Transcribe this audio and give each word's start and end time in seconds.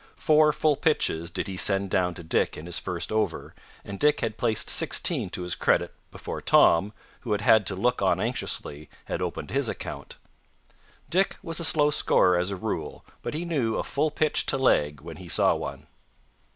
Four 0.15 0.51
full 0.51 0.77
pitches 0.77 1.29
did 1.29 1.47
he 1.47 1.55
send 1.57 1.91
down 1.91 2.15
to 2.15 2.23
Dick 2.23 2.57
in 2.57 2.65
his 2.65 2.79
first 2.79 3.11
over, 3.11 3.53
and 3.85 3.99
Dick 3.99 4.21
had 4.21 4.35
placed 4.35 4.67
16 4.67 5.29
to 5.29 5.43
his 5.43 5.53
credit 5.53 5.93
before 6.09 6.41
Tom, 6.41 6.91
who 7.19 7.33
had 7.33 7.41
had 7.41 7.67
to 7.67 7.75
look 7.75 8.01
on 8.01 8.19
anxiously, 8.19 8.89
had 9.05 9.21
opened 9.21 9.51
his 9.51 9.69
account. 9.69 10.15
Dick 11.11 11.37
was 11.43 11.59
a 11.59 11.63
slow 11.63 11.91
scorer 11.91 12.35
as 12.35 12.49
a 12.49 12.55
rule, 12.55 13.05
but 13.21 13.35
he 13.35 13.45
knew 13.45 13.75
a 13.75 13.83
full 13.83 14.09
pitch 14.09 14.47
to 14.47 14.57
leg 14.57 15.01
when 15.01 15.17
he 15.17 15.29
saw 15.29 15.53
one. 15.53 15.85